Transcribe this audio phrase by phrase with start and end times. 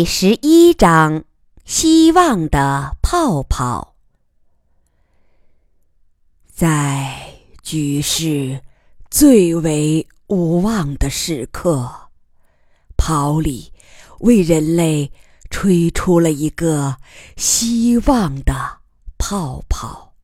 [0.00, 1.24] 第十一章：
[1.66, 3.96] 希望的泡泡。
[6.50, 8.62] 在局势
[9.10, 12.08] 最为无望的时刻，
[12.96, 13.74] 泡里
[14.20, 15.12] 为人类
[15.50, 16.96] 吹出了一个
[17.36, 18.78] 希望的
[19.18, 20.14] 泡泡。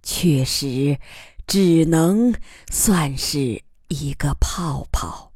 [0.00, 1.00] 确实，
[1.44, 2.32] 只能
[2.70, 5.29] 算是一个泡泡。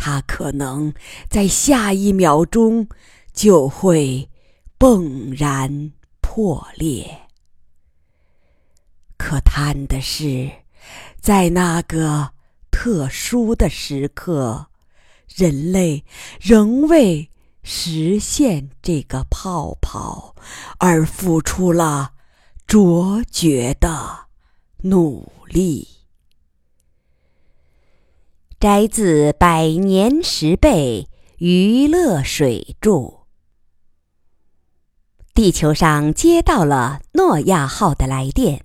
[0.00, 0.94] 它可能
[1.28, 2.88] 在下一秒钟
[3.32, 4.30] 就会
[4.78, 7.28] 迸然破裂。
[9.16, 10.50] 可叹的是，
[11.20, 12.30] 在那个
[12.70, 14.68] 特殊的时刻，
[15.34, 16.04] 人类
[16.40, 17.28] 仍为
[17.62, 20.36] 实现这个泡泡
[20.78, 22.12] 而付出了
[22.66, 24.28] 卓绝的
[24.82, 25.97] 努力。
[28.60, 32.90] 摘自《百年十倍娱乐水著》。
[35.32, 38.60] 地球上接到了诺亚号的来电，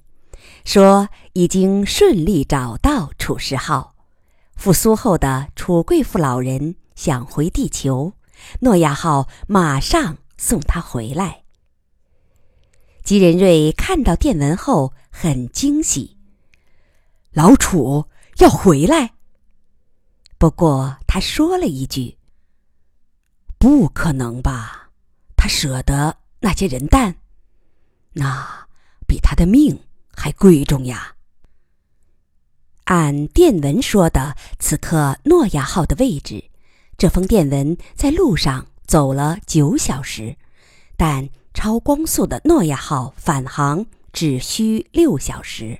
[0.66, 3.94] 说已经顺利找到楚世号。
[4.55, 8.14] 复苏后的楚贵妇老人想回地球，
[8.61, 11.44] 诺亚号马上送他回来。
[13.03, 16.17] 吉仁瑞看到电文后很惊喜，
[17.31, 18.05] 老楚
[18.39, 19.11] 要回来。
[20.44, 22.17] 不过他说了一句
[23.58, 24.89] ：“不可能吧？
[25.38, 27.16] 他舍得那些人蛋，
[28.11, 28.67] 那
[29.08, 29.80] 比他的命
[30.14, 31.16] 还贵重呀。”
[32.83, 36.44] 按电文说的，此刻诺亚号的位置，
[36.97, 40.36] 这封电文在路上走了九小时，
[40.97, 45.80] 但超光速的诺亚号返航只需六小时。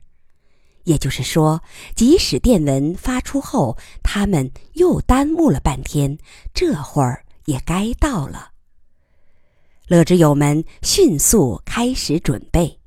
[0.84, 1.62] 也就是说，
[1.96, 6.18] 即使电文发出后，他们又耽误了半天，
[6.54, 8.52] 这会儿也该到了。
[9.88, 12.80] 乐之友们迅速开始准备。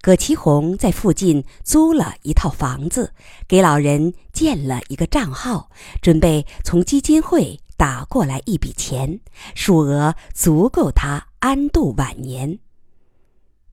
[0.00, 3.14] 葛其红在附近租了一套房子，
[3.48, 5.70] 给老人建了一个账号，
[6.02, 9.18] 准备从基金会打过来一笔钱，
[9.54, 12.58] 数额足够他安度晚年。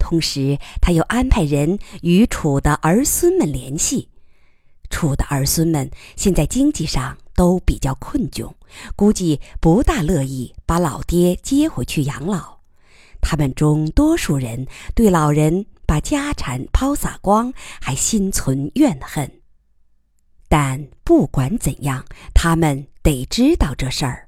[0.01, 4.09] 同时，他又安排人与楚的儿孙们联系。
[4.89, 8.51] 楚的儿孙们现在经济上都比较困窘，
[8.95, 12.57] 估计不大乐意把老爹接回去养老。
[13.22, 19.31] 他们中多数人对老人把家产抛洒光还心存怨恨。
[20.50, 24.28] 但不管怎样，他们得知道这事儿。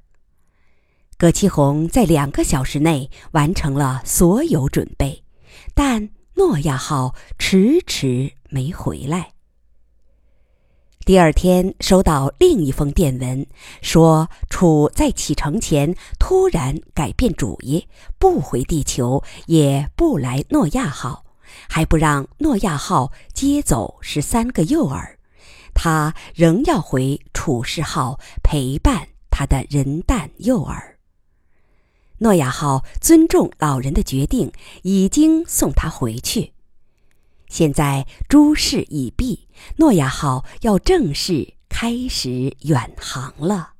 [1.18, 5.23] 葛其红在两个小时内完成了所有准备。
[5.74, 9.32] 但诺亚号迟迟没回来。
[11.04, 13.46] 第二天收到另一封电文，
[13.82, 17.86] 说楚在启程前突然改变主意，
[18.18, 21.24] 不回地球，也不来诺亚号，
[21.68, 25.18] 还不让诺亚号接走十三个幼儿，
[25.74, 30.93] 他仍要回楚世号陪伴他的人蛋幼儿。
[32.24, 34.50] 诺亚号尊重老人的决定，
[34.82, 36.54] 已经送他回去。
[37.48, 39.46] 现在诸事已毕，
[39.76, 43.74] 诺亚号要正式开始远航了。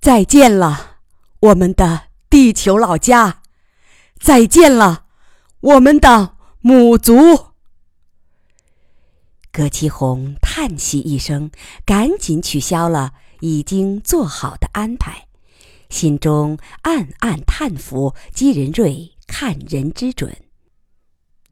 [0.00, 0.98] 再见了，
[1.40, 3.42] 我们的地球老家！
[4.20, 5.06] 再见了，
[5.58, 7.48] 我们的母族！
[9.50, 11.50] 葛其红叹息一声，
[11.84, 15.27] 赶紧取消了已经做好的安排。
[15.88, 20.36] 心中暗暗叹服姬仁瑞看人之准。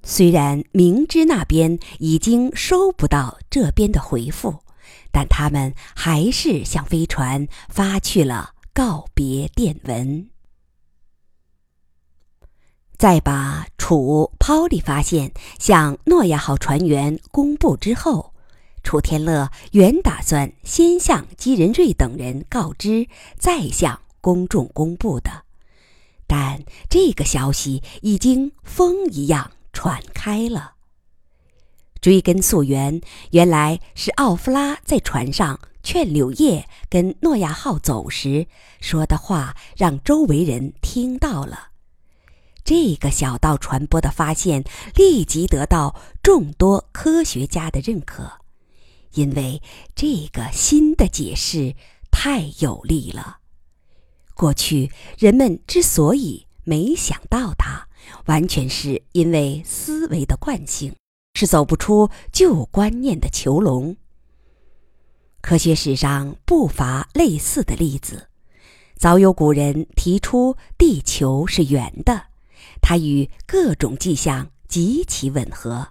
[0.03, 4.61] 虽然明知那边已经收不到这边的回复，
[5.11, 10.29] 但他们还是向飞船发去了告别电文。
[12.97, 18.33] 在把楚抛离发现向诺亚号船员公布之后，
[18.83, 24.01] 楚天乐原打算先向姬仁瑞等人告知，再向。
[24.27, 25.45] 公众公布的，
[26.27, 30.73] 但这个消息已经风一样传开了。
[32.01, 33.01] 追根溯源，
[33.31, 38.49] 原来是奥夫拉在船上劝柳叶跟诺亚号走时
[38.81, 41.69] 说的话，让周围人听到了。
[42.65, 44.65] 这个小道传播的发现
[44.97, 48.41] 立即得到众多科学家的认可，
[49.13, 49.63] 因为
[49.95, 51.77] 这个新的解释
[52.11, 53.39] 太有力了。
[54.37, 57.89] 过去人们之所以没想到它，
[58.27, 60.95] 完全是因为思维的惯性，
[61.33, 63.97] 是走不出旧观念的囚笼。
[65.41, 68.29] 科学史上不乏类似的例子，
[68.95, 72.27] 早有古人提出地球是圆的，
[72.83, 75.89] 它与各种迹象极其吻合。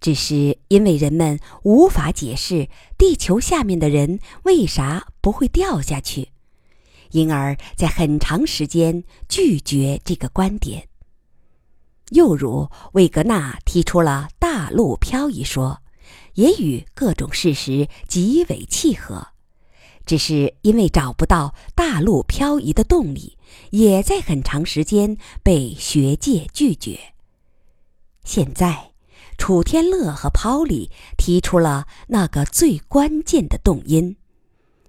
[0.00, 2.68] 只是因为人们无法解释
[2.98, 6.28] 地球下面的人为啥不会掉下去，
[7.14, 10.88] 因而，在很长时间拒绝这个观点。
[12.10, 15.80] 又如魏格纳提出了大陆漂移说，
[16.34, 19.28] 也与各种事实极为契合，
[20.04, 23.38] 只是因为找不到大陆漂移的动力，
[23.70, 26.98] 也在很长时间被学界拒绝。
[28.24, 28.90] 现在。
[29.36, 34.16] 楚天乐和抛里提出了那个最关键的动因，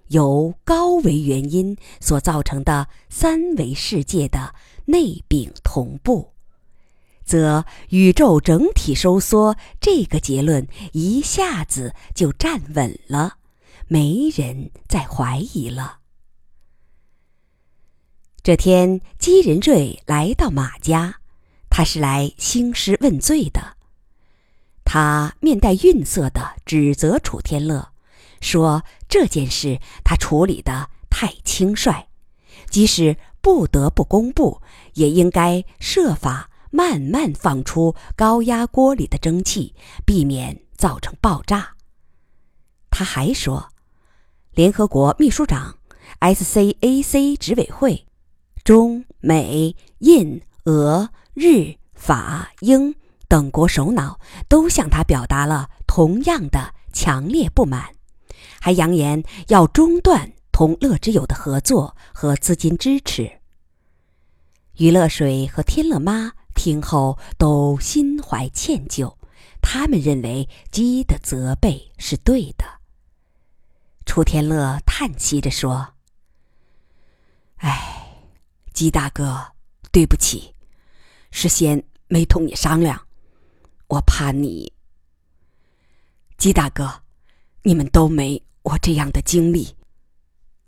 [0.08, 4.54] 由高维原因所造成的三维世界的
[4.84, 6.32] 内禀同步，
[7.24, 13.38] 则宇宙整体收缩这个结论一下子就站稳了，
[13.88, 15.98] 没人再怀疑了。
[18.42, 21.16] 这天，姬仁瑞来到马家，
[21.68, 23.76] 他是来兴师问罪的。
[24.84, 27.88] 他面带愠色地指责楚天乐，
[28.40, 32.06] 说这件事他处理得太轻率，
[32.70, 34.60] 即使不得不公布，
[34.94, 39.74] 也应该设法慢慢放出高压锅里的蒸汽，
[40.04, 41.74] 避免造成爆炸。
[42.90, 43.68] 他还说，
[44.52, 45.76] 联合国秘书长、
[46.20, 48.06] SCAC 执委会、
[48.64, 52.94] 中美印俄日法英。
[53.28, 57.95] 等国首脑都向他表达了同样的强烈不满，
[58.60, 63.40] 还扬言要中断同乐之友的合作和资金支持。
[64.78, 69.14] 于乐水和天乐妈听后都心怀歉疚，
[69.62, 72.64] 他们认为鸡的责备是对的。
[74.04, 75.94] 楚天乐叹息着说
[77.56, 78.06] ：“哎，
[78.72, 79.52] 鸡大哥，
[79.90, 80.54] 对不起，
[81.30, 83.00] 事先没同你商量。”
[83.88, 84.72] 我怕你，
[86.36, 87.02] 鸡大哥，
[87.66, 89.74] 你们都没我这样的经历，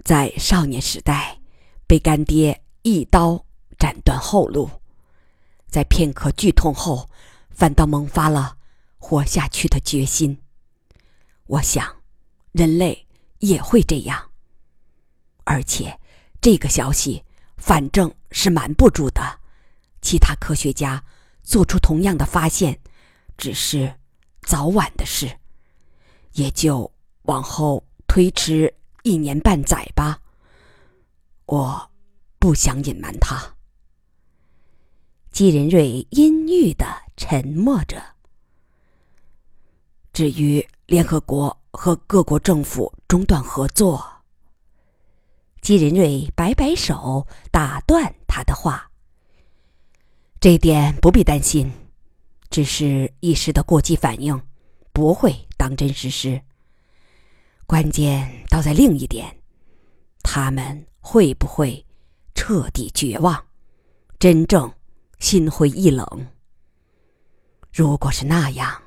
[0.03, 1.39] 在少年时代
[1.87, 3.47] 被干爹一刀
[3.79, 4.69] 斩断后路，
[5.69, 7.09] 在片刻剧痛后，
[7.51, 8.57] 反倒萌发了
[8.97, 10.43] 活下去的决心。
[11.47, 12.03] 我想，
[12.51, 13.07] 人类
[13.39, 14.31] 也会这样。
[15.45, 16.01] 而且，
[16.41, 17.23] 这个消息
[17.57, 19.39] 反正是瞒不住的，
[20.03, 21.05] 其他科学家
[21.45, 22.81] 做出同样的发现。
[23.37, 24.01] 只是
[24.43, 25.38] 早晚的事，
[26.39, 26.89] 也就
[27.23, 30.21] 往后推迟一年半载吧。
[31.47, 31.91] 我
[32.39, 33.37] 不想隐瞒他。
[35.33, 36.87] 季仁瑞阴郁的
[37.17, 38.01] 沉默着。
[40.13, 44.05] 至于联合国和各国政府中断合作，
[45.61, 48.89] 季仁瑞摆摆手打断他的话
[50.39, 51.69] ：“这点不必担心。”
[52.49, 54.41] 只是一时的过激反应，
[54.93, 56.41] 不会当真实施。
[57.67, 59.37] 关键倒在另一点，
[60.23, 61.85] 他们会不会
[62.35, 63.45] 彻底绝望，
[64.19, 64.73] 真正
[65.19, 66.27] 心灰意冷？
[67.71, 68.83] 如果是那样，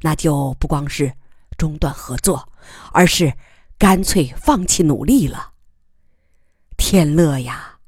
[0.00, 1.12] 那就不光是
[1.56, 2.52] 中断合作，
[2.90, 3.32] 而是
[3.78, 5.52] 干脆放弃努力了。
[6.76, 7.78] 天乐呀！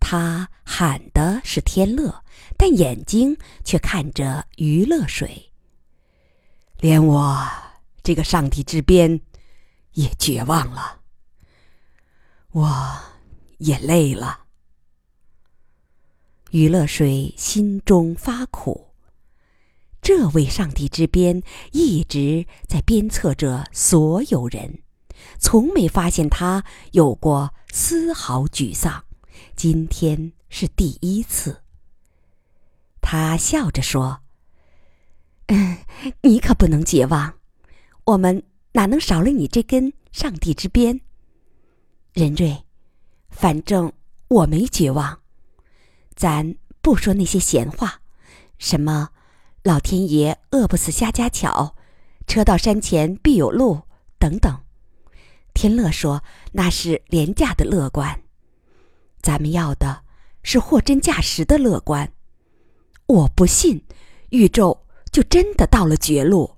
[0.00, 2.24] 他喊的是天乐，
[2.56, 5.51] 但眼睛却看着余乐水。
[6.82, 7.48] 连我
[8.02, 9.20] 这个上帝之鞭
[9.92, 10.98] 也绝望了，
[12.50, 13.00] 我
[13.58, 14.46] 也累了。
[16.50, 18.88] 余乐水心中发苦，
[20.00, 24.82] 这位上帝之鞭一直在鞭策着所有人，
[25.38, 29.04] 从没发现他有过丝毫沮丧。
[29.54, 31.62] 今天是第一次。
[33.00, 34.22] 他笑着说
[35.46, 35.78] ：“嗯，
[36.22, 37.34] 你可不能绝望，
[38.04, 41.00] 我们哪能少了你这根上帝之鞭？
[42.12, 42.64] 任瑞，
[43.30, 43.92] 反正
[44.28, 45.20] 我没绝望。
[46.14, 48.00] 咱不说那些闲话，
[48.58, 49.10] 什么
[49.62, 51.74] 老天爷饿不死瞎家巧，
[52.26, 53.82] 车到山前必有路
[54.18, 54.60] 等等。
[55.54, 56.22] 天乐说
[56.52, 58.22] 那是廉价的乐观。”
[59.22, 60.02] 咱们要的
[60.42, 62.12] 是货真价实的乐观。
[63.06, 63.84] 我不信，
[64.30, 66.56] 宇宙就真的到了绝路。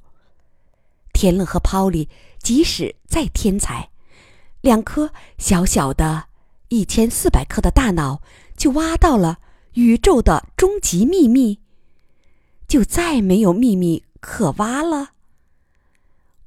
[1.12, 2.08] 天乐和抛里
[2.38, 3.90] 即使再天才，
[4.62, 6.28] 两颗小小的、
[6.68, 8.22] 一千四百克的大脑
[8.56, 9.40] 就挖到了
[9.74, 11.60] 宇宙的终极秘密，
[12.66, 15.10] 就再没有秘密可挖了。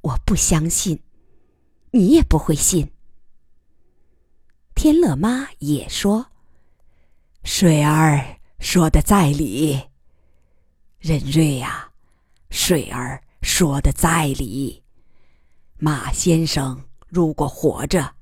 [0.01, 1.01] 我不相信，
[1.91, 2.91] 你也不会信。
[4.75, 6.27] 天乐妈也说
[7.43, 9.81] ：“水儿说的在理，
[10.99, 11.91] 任瑞呀，
[12.49, 14.83] 水儿说的在理。
[15.77, 18.15] 马先生如果活着，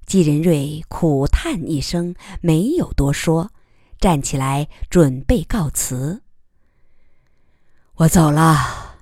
[0.07, 3.51] 季仁瑞苦叹一声，没有多说，
[3.99, 6.23] 站起来准备告辞。
[7.95, 8.97] 我走了，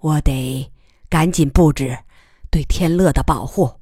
[0.00, 0.72] 我得。
[1.08, 2.00] 赶紧布置
[2.50, 3.80] 对天乐的保护。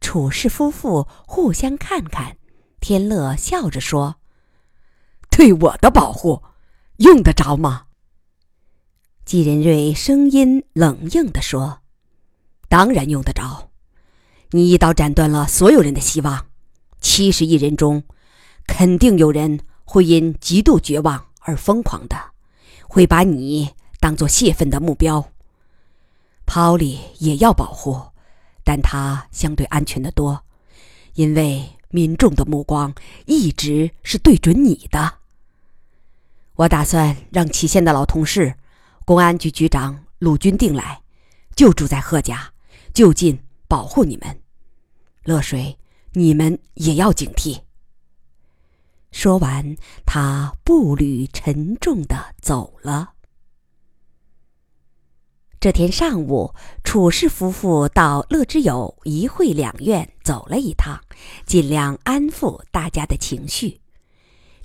[0.00, 2.36] 楚氏夫妇互相看看，
[2.80, 4.20] 天乐笑着说
[5.32, 6.42] ：“对我的保护，
[6.98, 7.86] 用得着吗？”
[9.24, 11.80] 季仁瑞声音冷硬地说
[12.68, 13.70] ：“当然用得着。
[14.50, 16.46] 你一刀斩断了所有人的希望，
[17.00, 18.02] 七十亿人中，
[18.66, 22.16] 肯定有人会因极度绝望而疯狂的，
[22.86, 25.32] 会把你当做泄愤的目标。”
[26.44, 27.98] 抛里也要保护，
[28.64, 30.44] 但它相对安全的多，
[31.14, 32.92] 因为民众的目光
[33.24, 35.20] 一直是对准你的。
[36.62, 38.54] 我打算让祁县的老同事、
[39.04, 41.02] 公安局局长鲁军定来，
[41.56, 42.52] 就住在贺家，
[42.94, 44.40] 就近保护你们。
[45.24, 45.76] 乐水，
[46.12, 47.62] 你们也要警惕。
[49.10, 49.76] 说完，
[50.06, 53.14] 他步履沉重的走了。
[55.58, 56.54] 这天上午，
[56.84, 61.00] 楚氏夫妇到乐之友一会两院走了一趟，
[61.44, 63.81] 尽量安抚大家的情绪。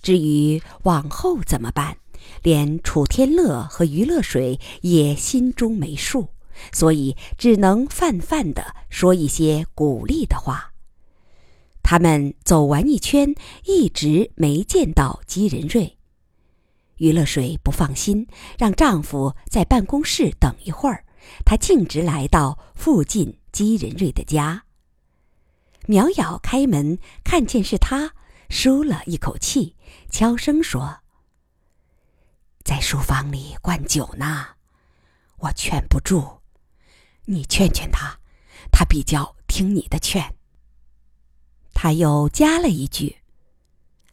[0.01, 1.98] 至于往后怎么办，
[2.44, 6.30] 连楚天乐和于乐水也心中没数，
[6.72, 10.74] 所以只能泛泛的说一些鼓励的话。
[11.84, 13.34] 他们走完一圈，
[13.66, 15.98] 一直没见到姬仁瑞。
[16.98, 18.27] 于乐水不放心，
[18.58, 21.06] 让丈夫在办公室等一会儿。
[21.46, 24.63] 她径直来到附近姬仁瑞的家。
[25.86, 28.13] 苗瑶开门，看见是他，
[28.50, 29.75] 舒了一口气，
[30.10, 31.00] 悄声说
[32.63, 34.48] ：“在书房里灌酒呢，
[35.38, 36.39] 我劝不住，
[37.25, 38.20] 你劝劝他，
[38.72, 40.36] 他比较听你的劝。”
[41.74, 43.18] 他又加了一句：“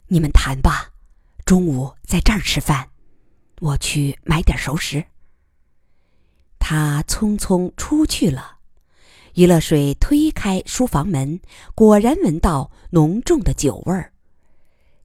[0.09, 0.93] 你们谈吧。”
[1.45, 2.88] 中午在这儿吃饭，
[3.61, 5.05] 我去买点熟食。
[6.59, 8.59] 他匆匆出去了。
[9.35, 11.41] 于乐水推开书房门，
[11.75, 14.13] 果然闻到浓重的酒味儿。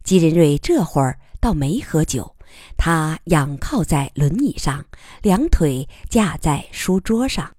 [0.09, 2.35] 姬仁瑞这会儿倒没喝酒，
[2.75, 4.83] 他仰靠在轮椅上，
[5.21, 7.55] 两腿架在书桌上。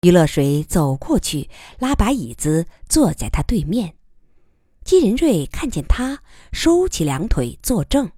[0.00, 3.94] 于乐水走过去，拉把椅子坐在他对面。
[4.84, 6.18] 姬仁瑞看见他
[6.50, 8.10] 收起两腿坐正，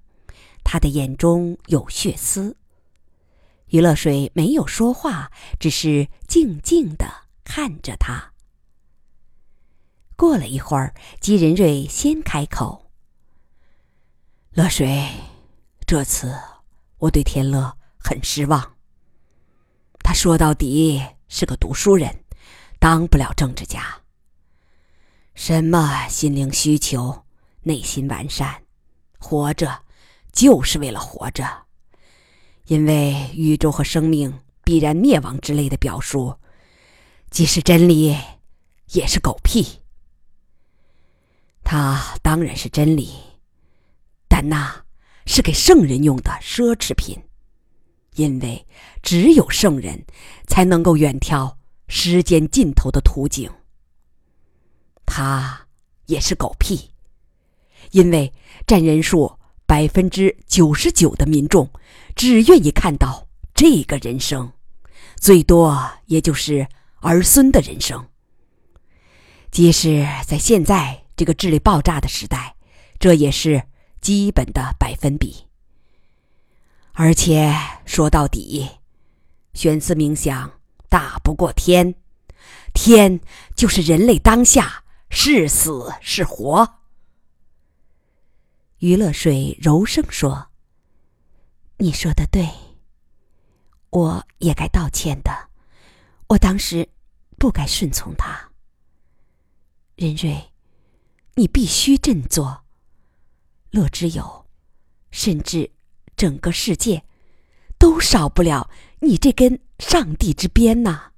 [0.63, 2.55] 他的眼中有血丝。
[3.71, 7.05] 于乐水没有说话，只是静静的
[7.43, 8.31] 看着他。
[10.15, 12.79] 过了一会儿，姬仁瑞先开口
[14.55, 15.03] ：“乐水，
[15.87, 16.31] 这次
[16.99, 18.75] 我对天乐很失望。
[20.03, 22.23] 他说到底是个读书人，
[22.77, 23.83] 当不了政治家。”
[25.33, 27.25] 什么心灵需求、
[27.63, 28.61] 内心完善、
[29.17, 29.81] 活着
[30.31, 31.65] 就是为了活着，
[32.67, 36.37] 因为宇宙和生命必然灭亡之类的表述，
[37.31, 38.15] 既是真理，
[38.91, 39.79] 也是狗屁。
[41.63, 43.15] 它当然是真理，
[44.35, 44.83] 但那
[45.27, 47.15] 是给圣人用的奢侈品，
[48.15, 48.65] 因为
[49.03, 50.03] 只有圣人
[50.47, 51.55] 才能够远眺
[51.87, 53.47] 时间尽头的图景。
[55.05, 55.67] 他
[56.07, 56.89] 也是狗屁，
[57.91, 58.33] 因为
[58.65, 59.37] 占人数
[59.67, 61.69] 百分之九十九的民众
[62.15, 64.51] 只愿意看到这个人生，
[65.17, 66.67] 最多也就是
[67.01, 68.03] 儿孙的人生。
[69.51, 72.55] 即使在现在这个智力爆炸的时代，
[72.97, 73.61] 这也是
[74.03, 75.47] 基本的百分比。
[76.91, 77.51] 而且
[77.85, 78.69] 说到底，
[79.53, 81.95] 玄思冥想大不过天，
[82.73, 83.19] 天
[83.55, 84.83] 就是人类当下。
[85.15, 86.79] 是死是活？
[88.79, 90.47] 于乐水柔声说
[91.77, 92.49] ：“你说的对，
[93.91, 95.31] 我也该道歉的。
[96.29, 96.89] 我当时
[97.37, 98.49] 不该顺从他。
[99.95, 100.51] 任瑞，
[101.35, 102.62] 你必须振作。
[103.73, 104.45] 乐之友，
[105.09, 105.71] 甚至
[106.15, 107.03] 整个世界，
[107.79, 111.11] 都少不了你这根上帝之鞭呐。”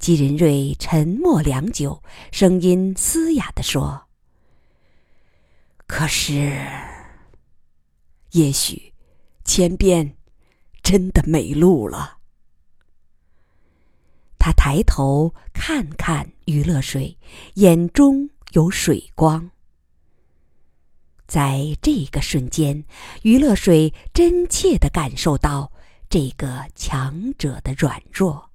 [0.00, 4.08] 姬仁瑞沉默良久，声音嘶哑地说
[5.86, 6.60] ：“可是，
[8.32, 8.92] 也许，
[9.44, 10.16] 前边
[10.82, 12.18] 真的没路了。”
[14.36, 17.16] 他抬头看看余乐水，
[17.54, 19.52] 眼中有水光。
[21.26, 22.84] 在这个瞬间，
[23.22, 25.72] 余乐水真切地感受到
[26.08, 28.50] 这个强者的软弱。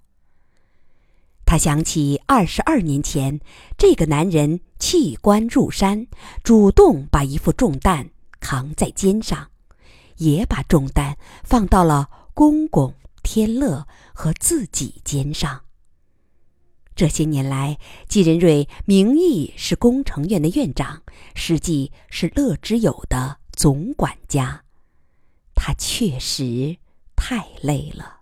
[1.45, 3.41] 他想起二十二年前，
[3.77, 6.07] 这个男人弃官入山，
[6.43, 8.09] 主动把一副重担
[8.39, 9.49] 扛在肩上，
[10.17, 15.63] 也把重担放到了公公天乐和自己肩上。
[16.95, 21.01] 这些年来，季仁瑞名义是工程院的院长，
[21.33, 24.63] 实际是乐之友的总管家。
[25.55, 26.77] 他确实
[27.15, 28.21] 太累了。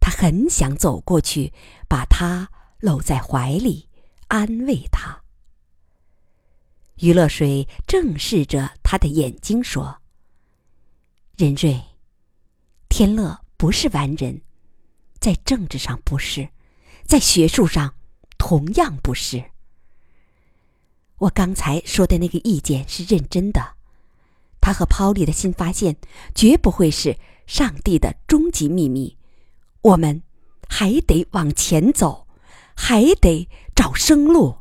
[0.00, 1.52] 他很想走过去，
[1.88, 2.50] 把他
[2.80, 3.88] 搂在怀里，
[4.28, 5.22] 安慰他。
[6.96, 10.00] 余乐水正视着他的眼睛说
[11.36, 11.80] ：“仁瑞，
[12.88, 14.40] 天乐不是完人，
[15.18, 16.48] 在政治上不是。”
[17.04, 17.94] 在学术上，
[18.38, 19.50] 同样不是。
[21.18, 23.76] 我刚才说的那个意见是认真的，
[24.60, 25.96] 他和抛利的新发现
[26.34, 29.18] 绝不会是上帝的终极秘密。
[29.82, 30.22] 我们
[30.68, 32.26] 还得往前走，
[32.74, 34.58] 还得找生路。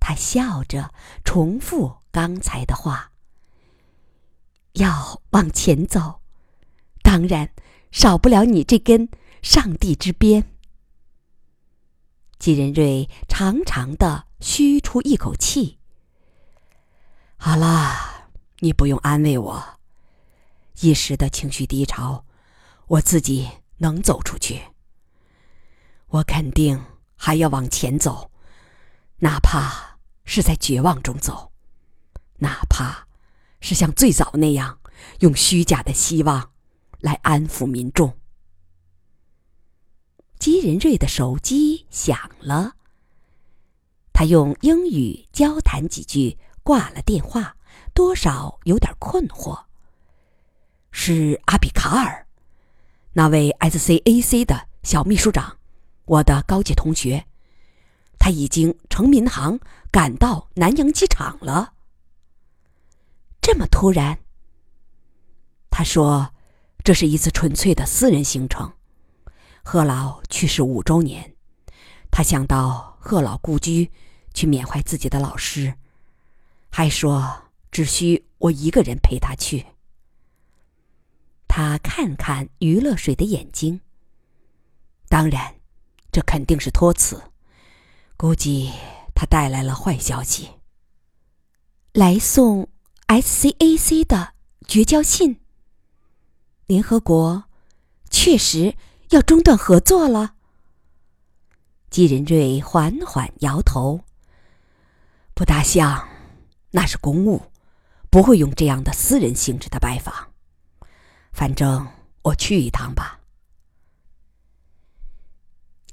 [0.00, 0.92] 他笑着
[1.22, 3.12] 重复刚才的话
[4.74, 6.20] ：“要往前走，
[7.02, 7.50] 当然
[7.92, 9.08] 少不了你这根
[9.42, 10.44] 上帝之鞭。”
[12.38, 15.78] 季仁瑞长长的吁出一口气。
[17.36, 18.30] 好了，
[18.60, 19.78] 你不用安慰我。
[20.80, 22.24] 一时的情绪低潮，
[22.86, 24.62] 我自己能走出去。
[26.08, 26.84] 我肯定
[27.16, 28.30] 还要往前走，
[29.18, 31.52] 哪怕是在绝望中走，
[32.38, 33.06] 哪怕
[33.60, 34.78] 是像最早那样
[35.20, 36.52] 用虚假的希望
[37.00, 38.17] 来安抚民众。
[40.38, 42.74] 姬仁瑞的手机响了，
[44.12, 47.56] 他用英语交谈几句，挂了电话，
[47.92, 49.64] 多少有点困惑。
[50.92, 52.26] 是阿比卡尔，
[53.12, 55.58] 那位 SCAC 的小秘书长，
[56.04, 57.26] 我的高级同学，
[58.18, 59.58] 他已经乘民航
[59.90, 61.74] 赶到南洋机场了。
[63.40, 64.18] 这么突然，
[65.68, 66.32] 他说，
[66.84, 68.72] 这是一次纯粹的私人行程。
[69.70, 71.36] 贺老去世五周年，
[72.10, 73.90] 他想到贺老故居
[74.32, 75.74] 去缅怀自己的老师，
[76.70, 79.66] 还说只需我一个人陪他去。
[81.46, 83.82] 他看看余乐水的眼睛。
[85.06, 85.56] 当然，
[86.10, 87.22] 这肯定是托词，
[88.16, 88.72] 估计
[89.14, 90.48] 他带来了坏消息，
[91.92, 92.70] 来送
[93.08, 94.32] SCAC 的
[94.66, 95.42] 绝交信。
[96.66, 97.44] 联合国
[98.08, 98.74] 确实。
[99.10, 100.34] 要中断合作了。
[101.90, 104.04] 季仁瑞缓缓摇头，
[105.34, 106.06] 不大像，
[106.70, 107.42] 那是公务，
[108.10, 110.14] 不会用这样的私人性质的拜访。
[111.32, 111.86] 反正
[112.22, 113.20] 我去一趟吧。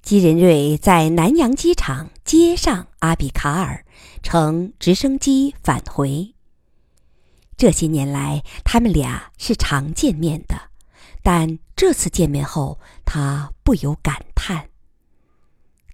[0.02, 3.86] 季仁瑞在南洋机场接上阿比卡尔，
[4.22, 6.36] 乘直升机返回。
[7.58, 10.70] 这些年来，他们俩是常见面的。
[11.26, 14.70] 但这次见面后，他不由感叹：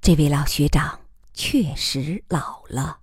[0.02, 1.00] 这位老学长
[1.34, 3.00] 确实老了，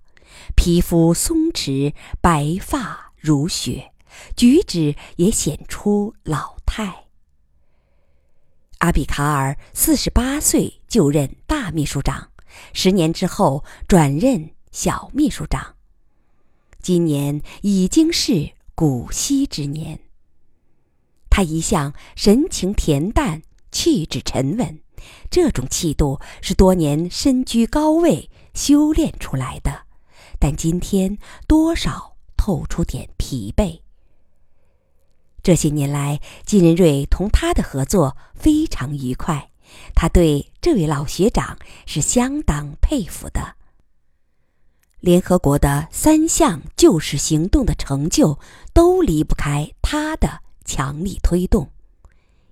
[0.55, 3.95] 皮肤松弛，白发如雪，
[4.37, 7.07] 举止也显出老态。
[8.81, 12.31] 阿比卡尔四十八岁就任大秘书长，
[12.75, 15.77] 十年之后转任小秘书长，
[16.83, 19.99] 今年已经是古稀之年。
[21.39, 24.81] 他一向神情恬淡，气质沉稳，
[25.31, 29.83] 这种气度是多年身居高位修炼出来的，
[30.41, 33.79] 但今天多少透出点疲惫。
[35.41, 39.49] 这些年来，金仁瑞同他的合作非常愉快，
[39.95, 43.55] 他对这位老学长是相当佩服的。
[44.99, 48.41] 联合国的三项救世行动的成就，
[48.73, 50.43] 都离不开他的。
[50.69, 51.67] 强力推动，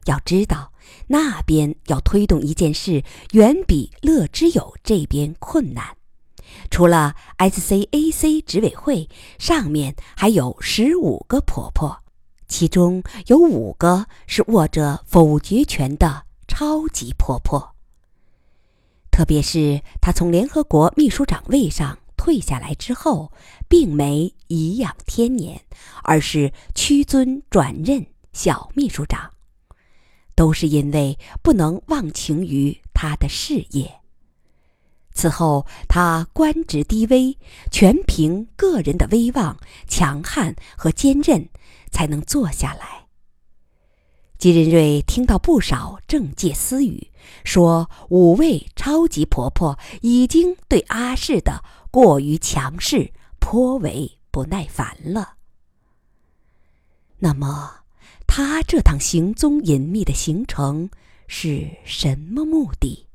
[0.06, 0.72] 要知道
[1.06, 5.94] 那边要推动一件事，远比乐之友这边困难。
[6.70, 9.06] 除了 SCAC 执委会，
[9.38, 11.98] 上面还有十五个婆婆，
[12.48, 17.74] 其中有五个是握着否决权的超级婆婆。
[19.10, 23.30] 特别是他从联合国秘书长位上退下来之后，
[23.68, 25.60] 并没颐养天年，
[26.02, 29.30] 而是屈尊转任小秘书长。
[30.34, 34.00] 都是因为不能忘情于他的事业。
[35.14, 37.38] 此后，他官职低微，
[37.72, 41.48] 全凭个人的威望、强悍和坚韧，
[41.90, 43.06] 才能坐下来。
[44.36, 47.10] 金仁瑞听到不少政界私语，
[47.42, 53.10] 说五位超级婆婆已经对阿氏的过于强势
[53.48, 55.34] 颇为不耐烦了。
[57.16, 57.84] 那么，
[58.26, 60.90] 他这趟行踪隐秘的行程
[61.28, 63.06] 是什么目的？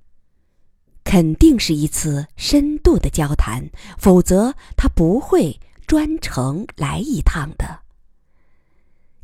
[1.04, 7.82] 肯定是一次深度的交谈，否则他不会专程来一趟的。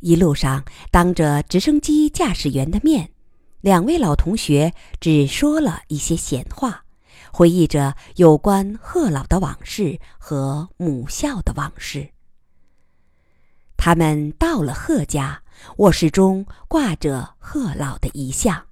[0.00, 3.10] 一路上，当着直升机驾驶员的面，
[3.62, 6.84] 两位老同学只说了一些闲话，
[7.32, 12.10] 回忆着有关贺老的往事和母校的往事。
[13.76, 15.42] 他们到了贺家，
[15.76, 18.66] 卧室中挂着贺老的遗像。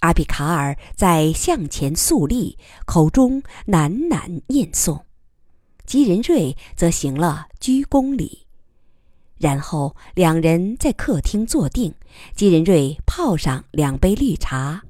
[0.00, 2.56] 阿比卡尔在向前肃立，
[2.86, 5.02] 口中喃喃念诵；
[5.84, 8.46] 吉仁瑞则行了鞠躬礼。
[9.36, 11.94] 然后两人在客厅坐定，
[12.36, 14.84] 吉仁瑞泡上两杯绿茶。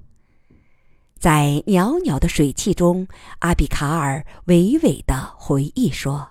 [1.19, 3.09] 在袅袅的水汽中，
[3.41, 6.31] 阿比卡尔娓娓地回忆说。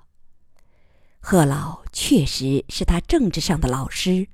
[1.20, 4.28] 贺老确实是他政治上的老师，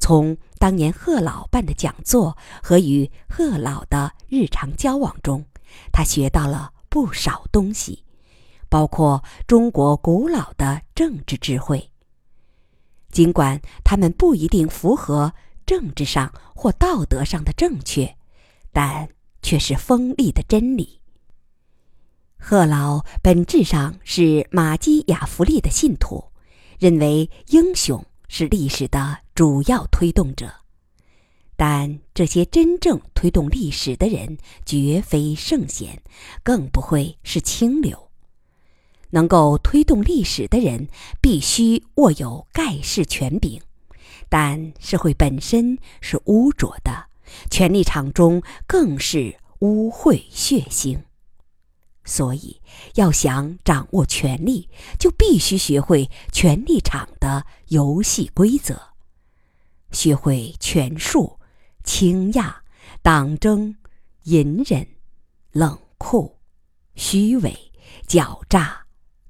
[0.00, 5.44] 从当年贺老办的讲座和与贺老的日常交往中，
[5.92, 8.04] 他学到了不少东西，
[8.68, 11.88] 包括中国古老的政治智慧。
[13.12, 15.32] 尽管他们不一定符合
[15.64, 18.16] 政治上或道德上的正确，
[18.72, 19.08] 但
[19.42, 21.00] 却是锋利的真理。
[22.38, 26.24] 贺老本质上是马基雅弗利的信徒。
[26.78, 30.50] 认为英雄是历史的主要推动者，
[31.54, 36.02] 但这些真正推动历史的人绝非圣贤，
[36.42, 38.08] 更不会是清流。
[39.10, 40.88] 能够推动历史的人
[41.20, 43.60] 必须握有盖世权柄，
[44.30, 47.09] 但社会本身是污浊的，
[47.50, 51.02] 权力场中更是污秽血腥。
[52.04, 52.60] 所以，
[52.94, 58.80] 要想掌握权力，就必须学会权力场的游戏规则，
[59.92, 61.38] 学会权术、
[61.84, 62.62] 倾轧、
[63.02, 63.76] 党争、
[64.24, 64.86] 隐忍、
[65.52, 66.38] 冷酷、
[66.94, 67.56] 虚伪、
[68.08, 68.86] 狡诈、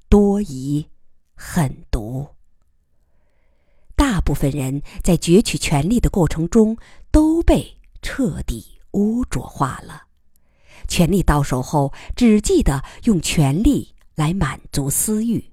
[0.09, 0.87] 多疑、
[1.35, 2.29] 狠毒。
[3.95, 6.79] 大部分人在攫取权力的过程中
[7.11, 10.05] 都被彻底污浊化了。
[10.89, 15.53] 权力到手后，只记得用权力来满足私欲。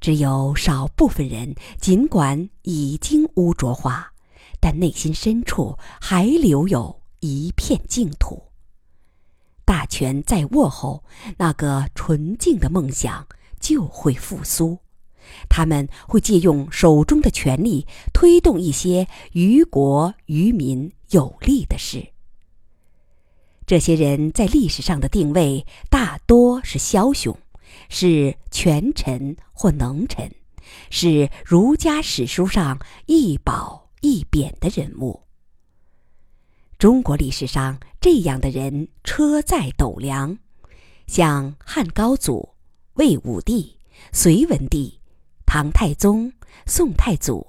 [0.00, 4.12] 只有少部分人，尽管已经污浊化，
[4.58, 8.44] 但内心深处还留有一片净土。
[9.66, 11.04] 大权在握后，
[11.36, 13.26] 那个纯净的梦想
[13.60, 14.78] 就会复苏。
[15.48, 22.08] 他们会借用手中的权力，推动一些于国于民有利的事。
[23.66, 27.38] 这些人在历史上的定位大多是枭雄，
[27.88, 30.30] 是权臣或能臣，
[30.90, 35.22] 是儒家史书上一褒一贬的人物。
[36.78, 40.38] 中国历史上这样的人车载斗量，
[41.06, 42.48] 像汉高祖、
[42.94, 43.78] 魏武帝、
[44.12, 44.99] 隋文帝、
[45.52, 46.32] 唐太宗、
[46.64, 47.44] 宋太祖；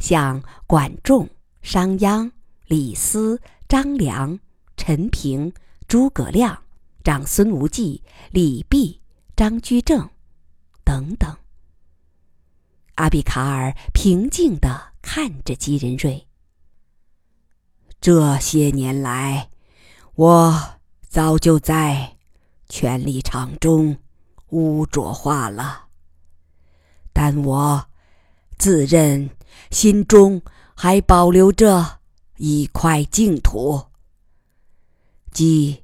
[0.00, 1.28] 像管仲、
[1.62, 2.32] 商鞅、
[2.66, 4.40] 李斯、张良。
[4.76, 5.52] 陈平、
[5.86, 6.64] 诸葛亮、
[7.04, 8.98] 长孙无忌、李泌、
[9.36, 10.10] 张居正，
[10.84, 11.32] 等等。
[12.96, 16.26] 阿比卡尔平静地看着吉仁瑞。
[18.00, 19.50] 这些年来，
[20.16, 22.16] 我早就在
[22.68, 23.98] 权力场中
[24.48, 25.83] 污浊化了，
[27.14, 27.86] 但我
[28.58, 29.30] 自认
[29.70, 30.42] 心中
[30.74, 32.00] 还保留着
[32.36, 33.80] 一块净土。
[35.30, 35.82] 即，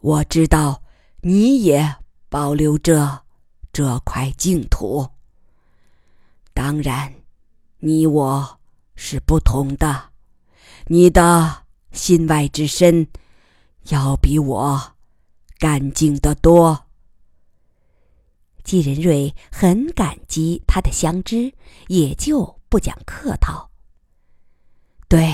[0.00, 0.82] 我知道
[1.22, 1.96] 你也
[2.28, 3.24] 保留着
[3.72, 5.08] 这块净土。
[6.54, 7.12] 当然，
[7.78, 8.60] 你我
[8.94, 10.10] 是不同的，
[10.86, 13.08] 你的心外之身
[13.88, 14.94] 要比我
[15.58, 16.85] 干净得多。
[18.66, 21.54] 季仁瑞很感激他的相知，
[21.86, 23.70] 也就不讲客套。
[25.08, 25.32] 对，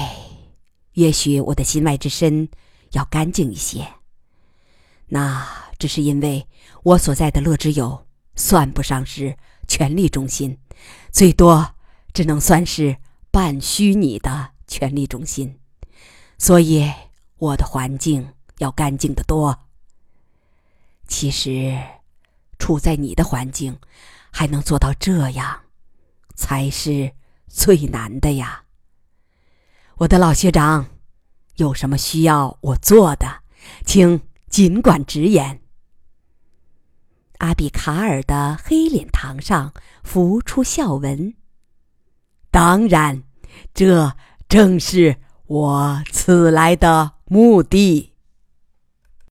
[0.93, 2.49] 也许我的心外之身。
[2.93, 3.89] 要干净一些。
[5.07, 6.47] 那只是因为
[6.83, 9.35] 我所在的乐之友算不上是
[9.67, 10.59] 权力中心，
[11.11, 11.75] 最多
[12.13, 12.95] 只能算是
[13.31, 15.59] 半虚拟的权力中心，
[16.37, 16.93] 所以
[17.39, 19.59] 我的环境要干净得多。
[21.09, 21.75] 其实，
[22.63, 23.77] 处在你的环境，
[24.31, 25.63] 还能做到这样，
[26.37, 27.11] 才是
[27.49, 28.63] 最难的呀。
[29.97, 30.87] 我的老学长，
[31.57, 33.41] 有什么需要我做的，
[33.85, 35.61] 请尽管直言。
[37.39, 41.35] 阿比卡尔的黑脸膛上浮出笑纹。
[42.53, 43.25] 当然，
[43.75, 44.15] 这
[44.49, 48.12] 正是我此来的目的。